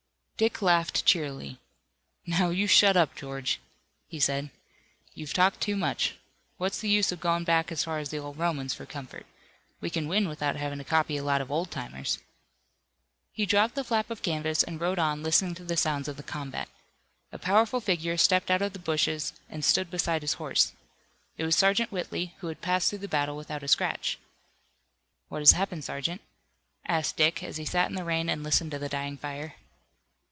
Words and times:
Dick 0.37 0.59
laughed 0.63 1.05
cheerily. 1.05 1.59
"Now, 2.25 2.49
you 2.49 2.65
shut 2.65 2.97
up, 2.97 3.13
George," 3.13 3.59
he 4.07 4.19
said. 4.19 4.49
"You've 5.13 5.35
talked 5.35 5.61
too 5.61 5.75
much. 5.77 6.15
What's 6.57 6.79
the 6.79 6.89
use 6.89 7.11
of 7.11 7.19
going 7.19 7.43
back 7.43 7.71
as 7.71 7.83
far 7.83 7.99
as 7.99 8.09
the 8.09 8.17
old 8.17 8.39
Romans 8.39 8.73
for 8.73 8.87
comfort. 8.87 9.27
We 9.81 9.91
can 9.91 10.07
win 10.07 10.27
without 10.27 10.55
having 10.55 10.79
to 10.79 10.83
copy 10.83 11.15
a 11.15 11.23
lot 11.23 11.41
of 11.41 11.51
old 11.51 11.69
timers." 11.69 12.17
He 13.31 13.45
dropped 13.45 13.75
the 13.75 13.83
flap 13.83 14.09
of 14.09 14.23
canvas 14.23 14.63
and 14.63 14.81
rode 14.81 14.97
on 14.97 15.21
listening 15.21 15.53
to 15.57 15.63
the 15.63 15.77
sounds 15.77 16.07
of 16.07 16.17
the 16.17 16.23
combat. 16.23 16.69
A 17.31 17.37
powerful 17.37 17.79
figure 17.79 18.17
stepped 18.17 18.49
out 18.49 18.63
of 18.63 18.73
the 18.73 18.79
bushes 18.79 19.33
and 19.47 19.63
stood 19.63 19.91
beside 19.91 20.23
his 20.23 20.33
horse. 20.41 20.71
It 21.37 21.45
was 21.45 21.55
Sergeant 21.55 21.91
Whitley, 21.91 22.33
who 22.39 22.47
had 22.47 22.61
passed 22.61 22.89
through 22.89 22.97
the 23.05 23.07
battle 23.07 23.37
without 23.37 23.61
a 23.61 23.67
scratch. 23.67 24.17
"What 25.27 25.41
has 25.43 25.51
happened, 25.51 25.83
Sergeant?" 25.83 26.19
asked 26.87 27.15
Dick, 27.15 27.43
as 27.43 27.57
he 27.57 27.65
sat 27.65 27.89
in 27.91 27.95
the 27.95 28.03
rain 28.03 28.27
and 28.27 28.41
listened 28.41 28.71
to 28.71 28.79
the 28.79 28.89
dying 28.89 29.17
fire. 29.17 29.53